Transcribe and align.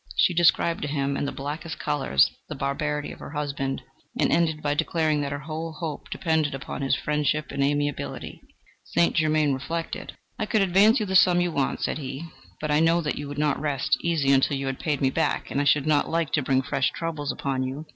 She 0.15 0.33
described 0.33 0.81
to 0.81 0.87
him 0.87 1.15
in 1.15 1.25
the 1.25 1.31
blackest 1.31 1.77
colours 1.77 2.31
the 2.49 2.55
barbarity 2.55 3.11
of 3.11 3.19
her 3.19 3.29
husband, 3.29 3.83
and 4.19 4.31
ended 4.31 4.63
by 4.63 4.73
declaring 4.73 5.21
that 5.21 5.31
her 5.31 5.37
whole 5.37 5.73
hope 5.73 6.09
depended 6.09 6.55
upon 6.55 6.81
his 6.81 6.95
friendship 6.95 7.51
and 7.51 7.63
amiability. 7.63 8.41
"St. 8.83 9.15
Germain 9.15 9.53
reflected. 9.53 10.17
"'I 10.39 10.47
could 10.47 10.63
advance 10.63 10.99
you 10.99 11.05
the 11.05 11.15
sum 11.15 11.39
you 11.39 11.51
want,' 11.51 11.81
said 11.81 11.99
he; 11.99 12.25
'but 12.59 12.71
I 12.71 12.79
know 12.79 12.99
that 13.01 13.19
you 13.19 13.27
would 13.27 13.37
not 13.37 13.61
rest 13.61 13.95
easy 14.01 14.31
until 14.31 14.57
you 14.57 14.65
had 14.65 14.79
paid 14.79 15.01
me 15.01 15.11
back, 15.11 15.51
and 15.51 15.61
I 15.61 15.65
should 15.65 15.85
not 15.85 16.09
like 16.09 16.31
to 16.33 16.41
bring 16.41 16.63
fresh 16.63 16.89
troubles 16.89 17.31
upon 17.31 17.61
you. 17.61 17.85